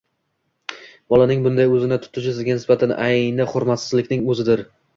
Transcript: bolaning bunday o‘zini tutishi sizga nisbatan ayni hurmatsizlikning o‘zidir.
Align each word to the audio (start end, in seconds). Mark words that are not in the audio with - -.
bolaning 1.15 1.43
bunday 1.49 1.69
o‘zini 1.75 1.99
tutishi 2.07 2.35
sizga 2.39 2.57
nisbatan 2.57 2.97
ayni 3.11 3.49
hurmatsizlikning 3.55 4.29
o‘zidir. 4.35 4.69